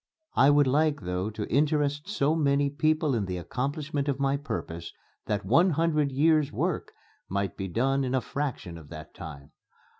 I 0.33 0.49
would 0.49 0.65
like 0.65 1.01
though 1.01 1.29
to 1.29 1.47
interest 1.47 2.09
so 2.09 2.33
many 2.35 2.71
people 2.71 3.13
in 3.13 3.25
the 3.25 3.37
accomplishment 3.37 4.07
of 4.09 4.19
my 4.19 4.35
purpose 4.35 4.91
that 5.27 5.45
one 5.45 5.69
hundred 5.69 6.11
years' 6.11 6.51
work 6.51 6.91
might 7.29 7.55
be 7.55 7.67
done 7.67 8.03
in 8.03 8.15
a 8.15 8.21
fraction 8.21 8.79
of 8.79 8.89
that 8.89 9.13
time. 9.13 9.51